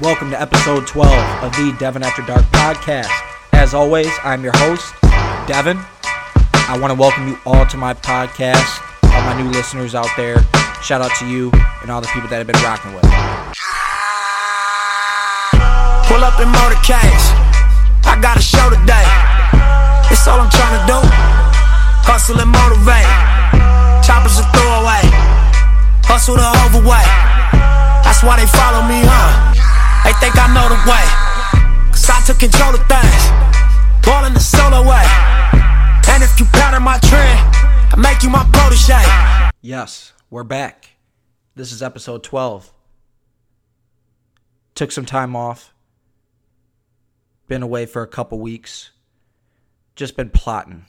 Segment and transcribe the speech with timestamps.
[0.00, 1.10] Welcome to episode 12
[1.42, 3.10] of the Devin After Dark podcast.
[3.50, 4.94] As always, I'm your host,
[5.50, 5.74] Devin.
[6.70, 10.38] I want to welcome you all to my podcast, all my new listeners out there.
[10.86, 11.50] Shout out to you
[11.82, 13.02] and all the people that have been rocking with.
[16.06, 17.34] Pull up in motorcades.
[18.06, 19.02] I got a show today.
[20.14, 20.98] It's all I'm trying to do.
[22.06, 23.10] Hustle and motivate.
[24.06, 25.02] Choppers a throwaway.
[26.06, 27.10] Hustle the overweight.
[28.06, 29.47] That's why they follow me, huh?
[30.08, 31.92] They think I know the way.
[31.92, 34.06] Cause I took control of things.
[34.06, 35.04] Ball in the solo way.
[36.08, 37.38] And if you pattern my trend,
[37.92, 39.52] I make you my protege.
[39.60, 40.96] Yes, we're back.
[41.56, 42.72] This is episode 12.
[44.74, 45.74] Took some time off.
[47.46, 48.92] Been away for a couple weeks.
[49.94, 50.86] Just been plotting.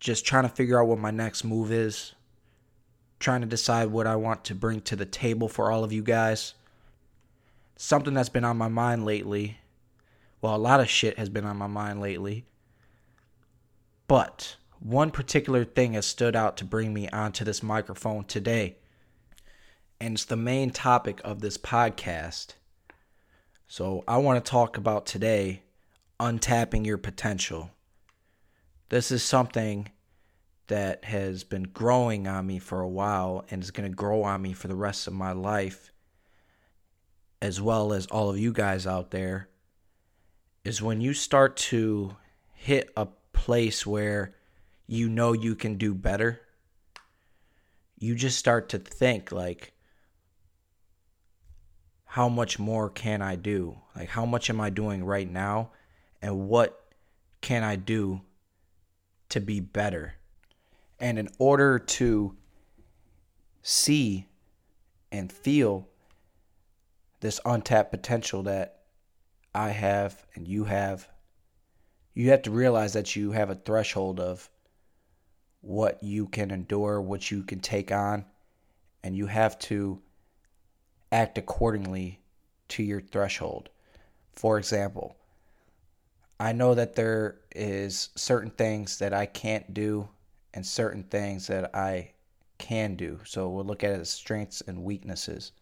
[0.00, 2.14] Just trying to figure out what my next move is.
[3.20, 6.02] Trying to decide what I want to bring to the table for all of you
[6.02, 6.54] guys.
[7.84, 9.58] Something that's been on my mind lately.
[10.40, 12.46] Well, a lot of shit has been on my mind lately.
[14.06, 18.76] But one particular thing has stood out to bring me onto this microphone today.
[20.00, 22.54] And it's the main topic of this podcast.
[23.66, 25.64] So I want to talk about today
[26.20, 27.72] untapping your potential.
[28.90, 29.88] This is something
[30.68, 34.40] that has been growing on me for a while and is going to grow on
[34.40, 35.91] me for the rest of my life,
[37.42, 39.48] as well as all of you guys out there.
[40.64, 42.16] Is when you start to
[42.54, 44.36] hit a place where
[44.86, 46.40] you know you can do better,
[47.98, 49.72] you just start to think, like,
[52.04, 53.76] how much more can I do?
[53.96, 55.72] Like, how much am I doing right now?
[56.20, 56.92] And what
[57.40, 58.20] can I do
[59.30, 60.14] to be better?
[61.00, 62.36] And in order to
[63.62, 64.28] see
[65.10, 65.88] and feel
[67.22, 68.80] this untapped potential that
[69.54, 71.08] I have and you have,
[72.14, 74.50] you have to realize that you have a threshold of
[75.60, 78.24] what you can endure, what you can take on,
[79.04, 80.02] and you have to
[81.12, 82.20] act accordingly
[82.66, 83.68] to your threshold.
[84.32, 85.16] For example,
[86.40, 90.08] I know that there is certain things that I can't do
[90.54, 92.14] and certain things that I
[92.58, 93.20] can do.
[93.24, 95.52] So we'll look at it as strengths and weaknesses.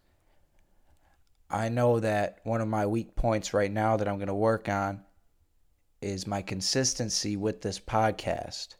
[1.50, 4.68] I know that one of my weak points right now that I'm going to work
[4.68, 5.02] on
[6.00, 8.76] is my consistency with this podcast.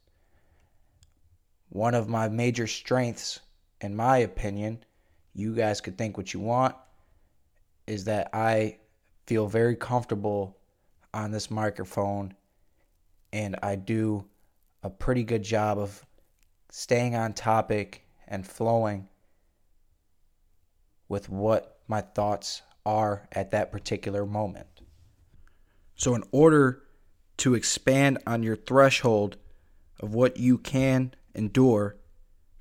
[1.69, 3.41] One of my major strengths,
[3.81, 4.85] in my opinion,
[5.35, 6.77] you guys could think what you want,
[7.87, 8.79] is that I
[9.27, 10.57] feel very comfortable
[11.13, 12.35] on this microphone
[13.33, 14.25] and I do
[14.83, 16.05] a pretty good job of
[16.71, 19.09] staying on topic and flowing
[21.09, 24.69] with what my thoughts are at that particular moment.
[25.97, 26.85] So, in order
[27.39, 29.37] to expand on your threshold
[29.99, 31.97] of what you can endure,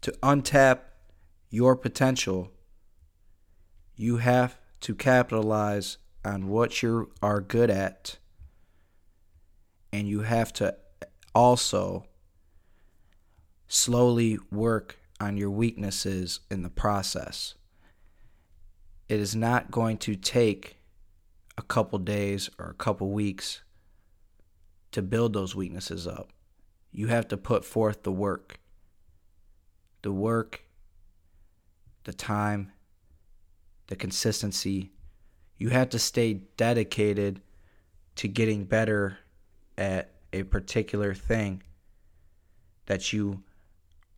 [0.02, 0.80] to untap
[1.52, 2.52] your potential,
[3.96, 8.18] you have to capitalize on what you are good at,
[9.94, 10.76] and you have to
[11.36, 12.06] also
[13.68, 17.54] slowly work on your weaknesses in the process.
[19.10, 20.78] It is not going to take
[21.58, 23.64] a couple days or a couple weeks
[24.92, 26.32] to build those weaknesses up.
[26.92, 28.60] You have to put forth the work.
[30.04, 30.62] The work,
[32.04, 32.72] the time,
[33.88, 34.92] the consistency.
[35.58, 37.42] You have to stay dedicated
[38.16, 39.18] to getting better
[39.76, 41.64] at a particular thing
[42.86, 43.42] that you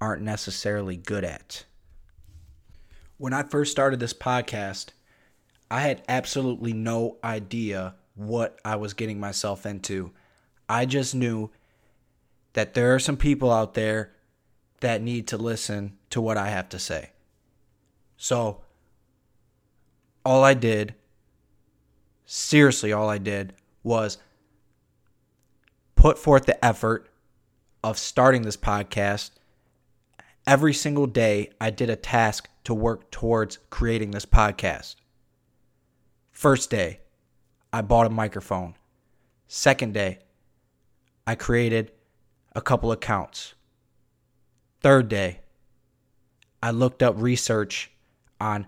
[0.01, 1.65] aren't necessarily good at.
[3.21, 4.87] When I first started this podcast,
[5.69, 10.11] I had absolutely no idea what I was getting myself into.
[10.67, 11.51] I just knew
[12.53, 14.13] that there are some people out there
[14.79, 17.11] that need to listen to what I have to say.
[18.17, 18.63] So,
[20.25, 20.95] all I did,
[22.25, 23.53] seriously, all I did
[23.83, 24.17] was
[25.93, 27.07] put forth the effort
[27.83, 29.29] of starting this podcast.
[30.47, 34.95] Every single day, I did a task to work towards creating this podcast.
[36.31, 37.01] First day,
[37.73, 38.75] I bought a microphone.
[39.47, 40.19] Second day,
[41.25, 41.91] I created
[42.53, 43.53] a couple accounts.
[44.81, 45.41] Third day,
[46.63, 47.91] I looked up research
[48.39, 48.67] on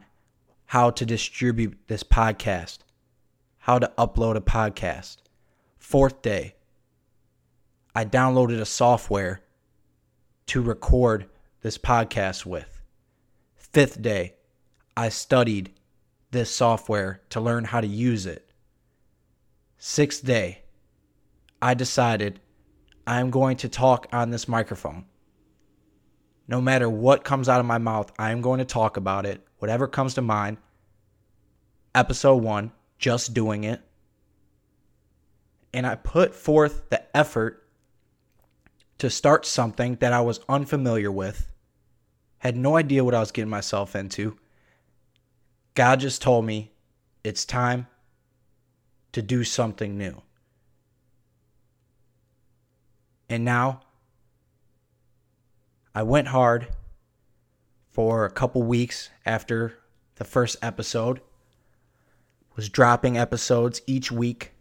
[0.66, 2.80] how to distribute this podcast,
[3.60, 5.18] how to upload a podcast.
[5.78, 6.56] Fourth day,
[7.96, 9.42] I downloaded a software
[10.48, 11.28] to record
[11.62, 12.73] this podcast with.
[13.74, 14.36] Fifth day,
[14.96, 15.72] I studied
[16.30, 18.52] this software to learn how to use it.
[19.80, 20.62] Sixth day,
[21.60, 22.40] I decided
[23.08, 25.06] I'm going to talk on this microphone.
[26.48, 29.88] No matter what comes out of my mouth, I'm going to talk about it, whatever
[29.88, 30.58] comes to mind.
[31.96, 33.82] Episode one, just doing it.
[35.74, 37.68] And I put forth the effort
[39.00, 41.48] to start something that I was unfamiliar with,
[42.44, 44.38] had no idea what I was getting myself into.
[45.76, 46.74] God just told me
[47.24, 47.88] it's time
[49.14, 50.22] to do something new.
[53.30, 53.80] And now
[55.96, 56.68] I went hard
[57.92, 59.76] for a couple weeks after
[60.16, 61.22] the first episode.
[62.58, 64.52] Was dropping episodes each week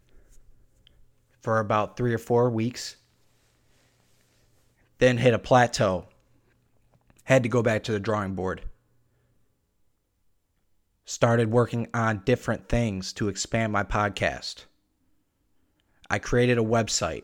[1.41, 2.95] for about 3 or 4 weeks.
[4.99, 6.05] Then hit a plateau.
[7.23, 8.61] Had to go back to the drawing board
[11.05, 14.65] started working on different things to expand my podcast.
[16.09, 17.23] I created a website.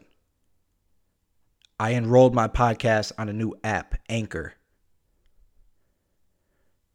[1.79, 4.53] I enrolled my podcast on a new app, Anchor.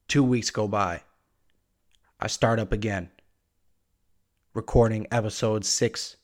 [0.09, 1.03] Two weeks go by.
[2.21, 3.11] I start up again,
[4.53, 6.17] recording episodes six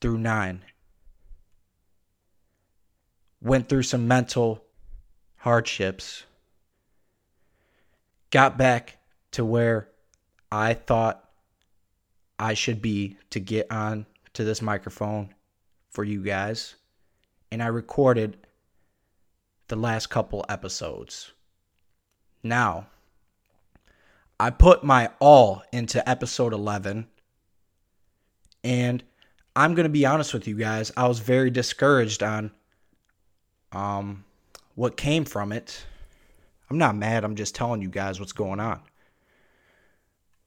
[0.00, 0.64] through nine.
[3.40, 4.64] Went through some mental
[5.42, 6.22] hardships.
[8.30, 8.98] Got back
[9.32, 9.88] to where
[10.52, 11.28] I thought
[12.38, 15.34] I should be to get on to this microphone
[15.90, 16.76] for you guys.
[17.50, 18.36] And I recorded
[19.66, 21.32] the last couple episodes.
[22.44, 22.86] Now,
[24.38, 27.08] I put my all into episode 11.
[28.62, 29.02] And
[29.56, 32.52] I'm going to be honest with you guys, I was very discouraged on
[33.72, 34.24] um
[34.74, 35.84] what came from it.
[36.70, 38.80] I'm not mad, I'm just telling you guys what's going on.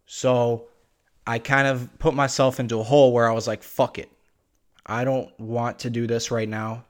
[0.06, 0.68] So
[1.28, 4.12] I kind of put myself into a hole where I was like, fuck it.
[4.86, 6.86] I don't want to do this right now.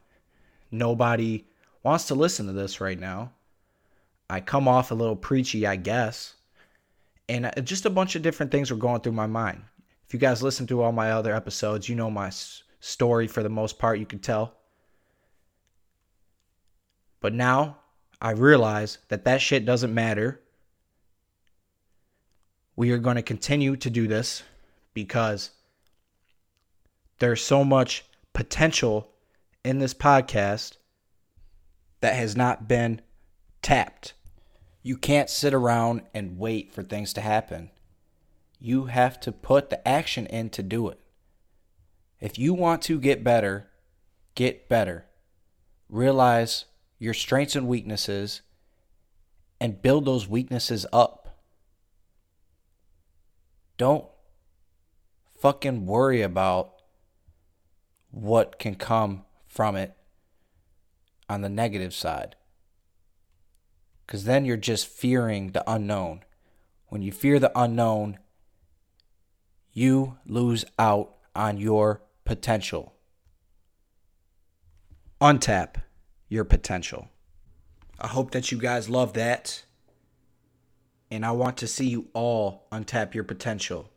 [0.70, 1.46] Nobody
[1.82, 3.32] wants to listen to this right now.
[4.28, 6.34] I come off a little preachy, I guess.
[7.28, 9.62] And uh, just a bunch of different things were going through my mind.
[10.06, 12.30] If you guys listen to all my other episodes, you know my
[12.80, 14.54] story for the most part, you can tell.
[17.20, 17.78] But now
[18.20, 20.40] I realize that that shit doesn't matter
[22.76, 24.42] we are going to continue to do this
[24.92, 25.50] because
[27.18, 28.04] there's so much
[28.34, 29.10] potential
[29.64, 30.76] in this podcast
[32.00, 33.00] that has not been
[33.62, 34.12] tapped.
[34.82, 37.70] You can't sit around and wait for things to happen.
[38.60, 41.00] You have to put the action in to do it.
[42.20, 43.68] If you want to get better,
[44.34, 45.06] get better.
[45.88, 46.66] Realize
[46.98, 48.42] your strengths and weaknesses
[49.60, 51.38] and build those weaknesses up.
[53.76, 54.06] Don't
[55.38, 56.74] fucking worry about
[58.10, 59.94] what can come from it
[61.28, 62.36] on the negative side.
[64.06, 66.22] Because then you're just fearing the unknown.
[66.86, 68.18] When you fear the unknown,
[69.72, 72.94] you lose out on your potential.
[75.20, 75.76] Untap
[76.28, 77.08] your potential.
[78.00, 79.64] I hope that you guys love that
[81.10, 83.90] and I want to see you all untap your potential.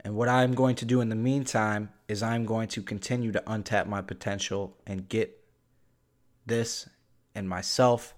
[0.00, 3.42] And what I'm going to do in the meantime is I'm going to continue to
[3.46, 5.42] untap my potential and get
[6.46, 6.88] this
[7.34, 8.14] and myself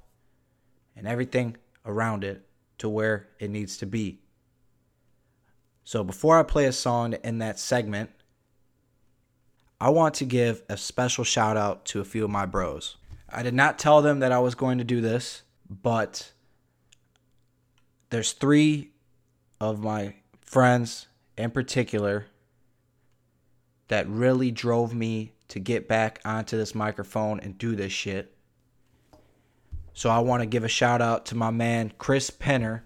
[0.95, 2.47] and everything around it
[2.79, 4.21] to where it needs to be.
[5.85, 8.11] So before I play a song in that segment,
[9.81, 12.97] I want to give a special shout out to a few of my bros.
[13.29, 16.33] I did not tell them that I was going to do this, but
[18.11, 18.91] there's three
[19.61, 21.07] of my friends
[21.37, 22.27] in particular
[23.89, 28.35] that really drove me to get back onto this microphone and do this shit.
[29.95, 32.83] So I want to give a shout out to my man Chris Penner.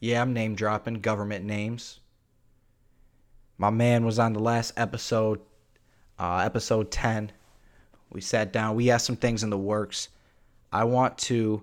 [0.00, 2.00] Yeah, I'm name dropping government names.
[3.58, 5.40] My man was on the last episode,
[6.20, 7.32] uh, episode 10.
[8.10, 10.08] We sat down, we had some things in the works.
[10.70, 11.62] I want to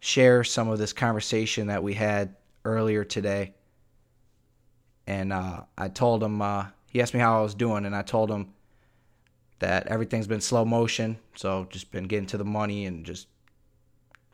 [0.00, 2.34] share some of this conversation that we had
[2.64, 3.54] earlier today.
[5.06, 8.02] And uh, I told him, uh, he asked me how I was doing, and I
[8.02, 8.54] told him
[9.58, 11.18] that everything's been slow motion.
[11.34, 13.26] So just been getting to the money and just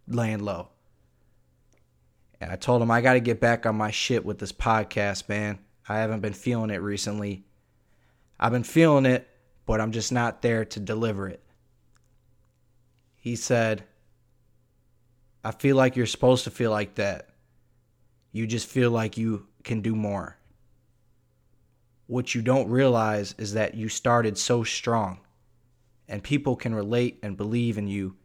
[0.07, 0.69] laying low.
[2.41, 5.29] And I told him I got to get back on my shit with this podcast,
[5.29, 5.59] man.
[5.89, 7.45] I haven't been feeling it recently.
[8.41, 9.29] I've been feeling it,
[9.67, 11.43] but I'm just not there to deliver it.
[13.17, 13.85] He said,
[15.45, 17.29] I feel like you're supposed to feel like that.
[18.33, 20.39] You just feel like you can do more.
[22.07, 25.21] What you don't realize is that you started so strong,
[26.09, 28.17] and people can relate and believe in you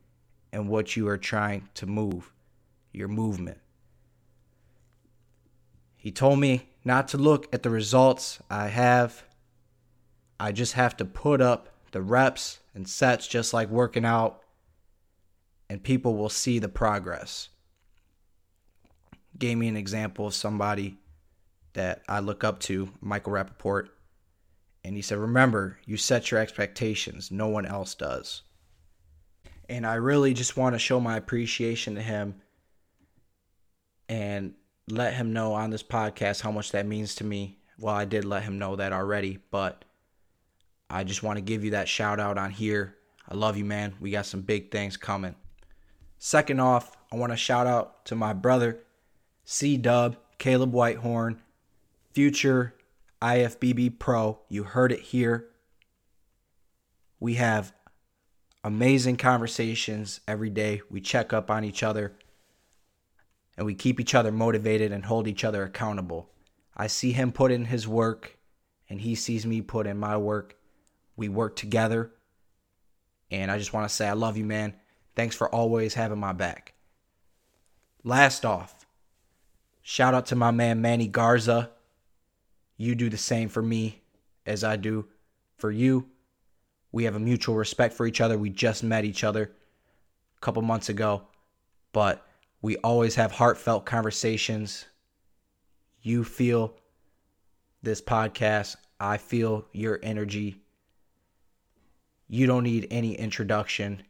[0.53, 2.31] and what you are trying to move,
[2.93, 3.59] your movement.
[5.97, 9.23] He told me not to look at the results I have.
[10.39, 14.41] I just have to put up the reps and sets just like working out,
[15.69, 17.49] and people will see the progress.
[19.37, 20.97] Gave me an example of somebody
[21.73, 23.89] that I look up to, Michael Rapaport.
[24.83, 28.43] And he said, Remember, you set your expectations, no one else does.
[29.67, 32.35] And I really just want to show my appreciation to him
[34.07, 34.53] and
[34.87, 37.57] let him know on this podcast how much that means to me.
[37.79, 39.83] Well, I did let him know that already, but
[40.89, 42.95] I just want to give you that shout out on here.
[43.27, 43.95] I love you, man.
[43.99, 45.35] We got some big things coming.
[46.17, 48.79] Second off, I want to shout out to my brother,
[49.43, 51.41] C Dub, Caleb Whitehorn,
[52.13, 52.75] future
[53.21, 54.39] IFBB Pro.
[54.49, 55.47] You heard it here.
[57.19, 57.73] We have
[58.63, 60.81] amazing conversations every day.
[60.89, 62.13] We check up on each other
[63.57, 66.29] and we keep each other motivated and hold each other accountable.
[66.75, 68.37] I see him put in his work
[68.89, 70.57] and he sees me put in my work.
[71.15, 72.11] We work together.
[73.31, 74.75] And I just want to say, I love you, man.
[75.15, 76.73] Thanks for always having my back.
[78.03, 78.85] Last off,
[79.81, 81.71] shout out to my man Manny Garza.
[82.77, 84.03] You do the same for me
[84.45, 85.07] as I do
[85.57, 86.09] for you.
[86.91, 88.37] We have a mutual respect for each other.
[88.37, 89.51] We just met each other
[90.37, 91.23] a couple months ago,
[91.93, 92.25] but
[92.61, 94.85] we always have heartfelt conversations.
[96.01, 96.77] You feel
[97.81, 98.75] this podcast.
[98.99, 100.61] I feel your energy.
[102.27, 104.03] You don't need any introduction.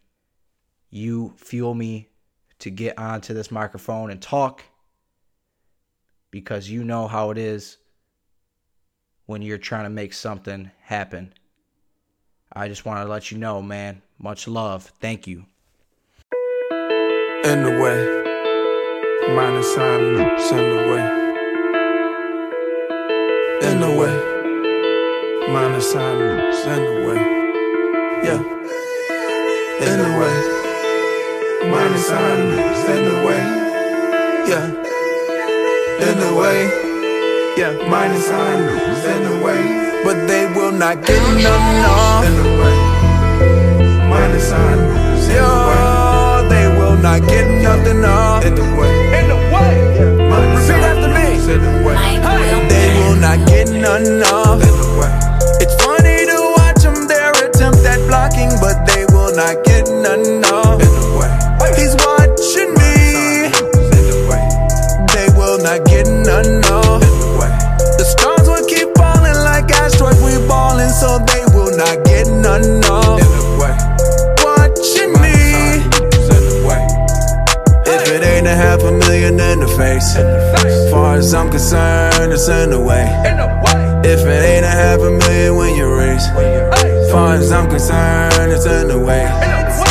[0.89, 2.09] You fuel me
[2.59, 4.63] to get onto this microphone and talk
[6.31, 7.77] because you know how it is
[9.25, 11.33] when you're trying to make something happen.
[12.53, 14.01] I just want to let you know, man.
[14.17, 14.91] Much love.
[15.01, 15.45] Thank you.
[17.43, 21.25] In the way, minus sign, send away.
[23.61, 27.34] In the way, minus sign.
[28.25, 28.41] Yeah.
[29.85, 30.35] In the way,
[31.69, 33.41] minus sign, send away.
[34.49, 34.65] Yeah.
[36.07, 36.57] In the way.
[37.55, 38.59] Yeah, minus sign,
[39.03, 39.61] send away.
[40.03, 42.25] But they will not get none off.
[42.25, 42.77] In the way.
[44.09, 44.79] Minus sign,
[45.21, 46.49] send away.
[46.49, 48.43] They will not get nothing off.
[48.43, 49.19] In the way.
[49.19, 49.73] In the way.
[49.97, 51.37] Yeah, Repeat after me.
[51.45, 51.95] Send away.
[51.95, 52.67] Hey.
[52.69, 54.94] They will not get none off.
[59.35, 60.41] Not get none
[61.19, 61.27] way.
[61.75, 63.51] He's watching me.
[65.11, 67.01] They will not get none off.
[67.99, 70.21] The stars will keep falling like asteroids.
[70.23, 73.19] We ballin', so they will not get none off.
[74.39, 75.83] Watching me.
[77.87, 82.31] If it ain't a half a million in the face, as far as I'm concerned,
[82.31, 83.03] it's in the way.
[84.05, 86.25] If it ain't a half a million when you raise,
[87.15, 89.84] far as I'm concerned, it's in the way.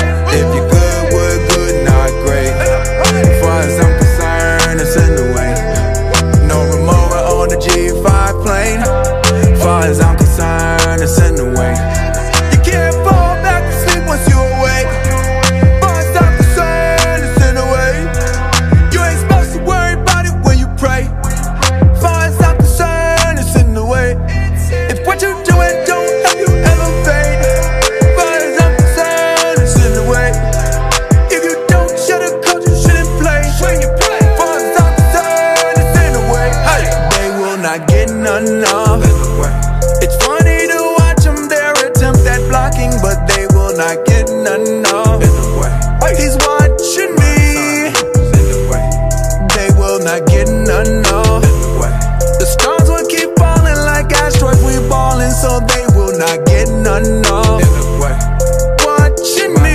[57.02, 58.84] Not get none off.
[58.84, 59.74] Watching me.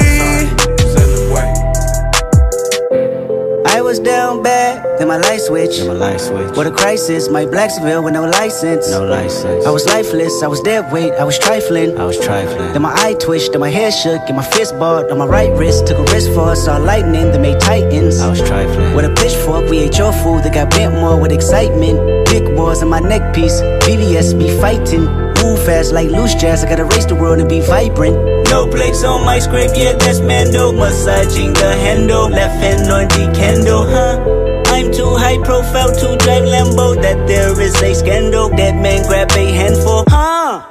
[3.66, 5.80] I was down bad, then my light switch.
[5.86, 6.56] My light switch.
[6.56, 8.90] What a crisis, my Blacksville with no license.
[8.92, 9.66] No license.
[9.66, 11.98] I was lifeless, I was dead weight, I was trifling.
[11.98, 12.74] I was trifling.
[12.74, 15.52] Then my eye twitched, then my hair shook, and my fist balled on my right
[15.58, 15.88] wrist.
[15.88, 18.20] Took a risk for us, saw lightning that made titans.
[18.20, 18.96] I was trifling.
[18.96, 22.28] With a pitchfork, we ate your food that got bent more with excitement.
[22.28, 25.29] Big wars on my neck piece, BVS be fighting.
[25.44, 28.16] Move fast like loose jazz, I gotta race the world and be vibrant.
[28.50, 30.72] No blinks on my scrape, yeah, that's Mando.
[30.72, 34.50] Massaging the handle, left hand on the candle, huh?
[34.80, 36.96] I'm too high profile to drive Lambo.
[37.02, 38.50] That there is a scandal.
[38.50, 40.06] That man grab a handful.
[40.08, 40.64] Huh?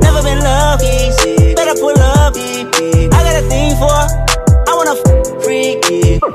[0.00, 1.54] Never been lucky.
[1.54, 2.34] Better pull up.
[2.36, 4.27] I got a thing for.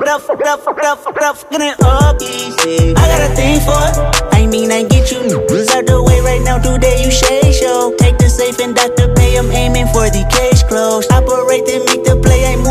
[0.02, 0.44] I f- freaky.
[0.44, 1.52] Up, up, up, up, up,
[2.20, 2.94] it easy.
[2.96, 3.78] I got a thing for.
[4.34, 5.20] I mean, I get you
[5.70, 6.58] out the way right now.
[6.58, 7.94] Today you shade show.
[7.98, 9.14] Take the safe and Dr.
[9.14, 9.36] Pay.
[9.38, 11.12] I'm aiming for the case closed.
[11.12, 12.14] Operate then make the.
[12.16, 12.23] I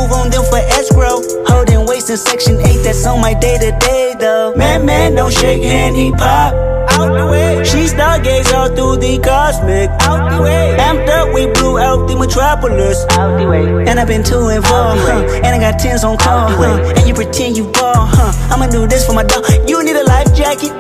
[0.04, 1.24] move on them for escrow.
[1.48, 2.84] Holding waist in section 8.
[2.84, 4.54] That's on my day to day though.
[4.56, 5.96] Man, man, don't shake hand.
[5.96, 6.54] He pop
[6.94, 7.64] out the way.
[7.64, 9.90] She stargaze all through the cosmic.
[10.08, 10.76] Out the way.
[10.80, 13.00] Amped up, we blew out the metropolis.
[13.12, 13.66] Out the way.
[13.88, 15.42] And I've been and fro, huh?
[15.44, 16.94] And I got tens on call, huh?
[16.98, 18.32] And you pretend you ball, huh?
[18.54, 19.46] I'ma do this for my dog.
[19.68, 20.74] You need a life jacket.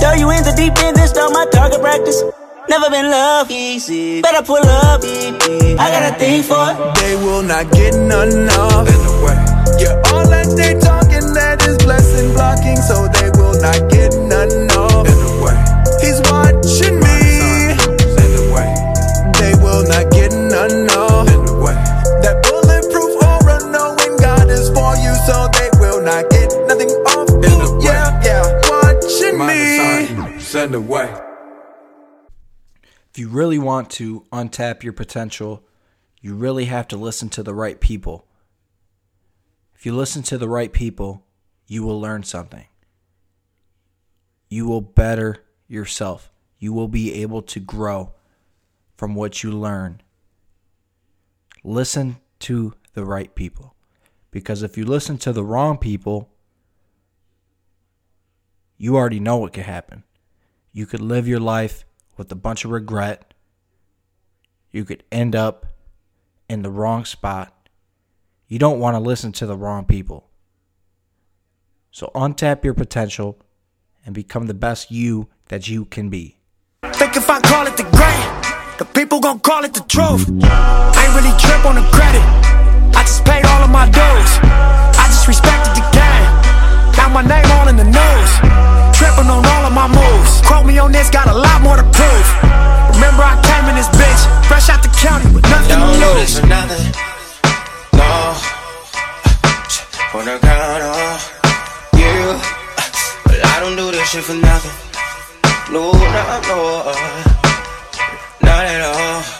[0.00, 2.22] Throw you in the deep end, then start my target practice.
[2.70, 4.22] Never been love easy.
[4.22, 5.00] Better pull up.
[5.02, 5.74] baby.
[5.76, 6.94] I got a thing for it.
[7.00, 9.34] They will not get of in the.
[9.82, 13.99] Yeah, all that they talking that is blessing blocking, so they will not get
[33.80, 35.64] want to untap your potential,
[36.20, 38.26] you really have to listen to the right people.
[39.74, 41.24] If you listen to the right people,
[41.66, 42.66] you will learn something.
[44.50, 46.30] You will better yourself.
[46.58, 48.12] You will be able to grow
[48.98, 50.02] from what you learn.
[51.64, 53.74] Listen to the right people.
[54.30, 56.28] Because if you listen to the wrong people,
[58.76, 60.04] you already know what could happen.
[60.70, 61.86] You could live your life
[62.18, 63.29] with a bunch of regret.
[64.70, 65.66] You could end up
[66.48, 67.52] in the wrong spot.
[68.46, 70.28] You don't want to listen to the wrong people.
[71.90, 73.38] So untap your potential
[74.04, 76.38] and become the best you that you can be.
[76.82, 80.28] Think if I call it the grand, the people gon' call it the truth.
[80.42, 82.22] I ain't really trip on the credit.
[82.96, 84.30] I just paid all of my dues.
[84.42, 86.96] I just respected the game.
[86.96, 88.79] Now my name all in the news.
[89.00, 90.40] Tripping on all of my moves.
[90.46, 92.26] Quote me on this, got a lot more to prove.
[92.94, 96.04] Remember I came in this bitch, fresh out the county with nothing Don't to do
[96.04, 96.20] lose.
[96.20, 96.84] this for nothing.
[97.96, 98.36] No.
[100.20, 101.16] On the count of
[101.96, 102.20] you.
[103.24, 104.74] But I don't do this shit for nothing.
[105.72, 106.92] No, not no.
[108.42, 109.39] Not at all.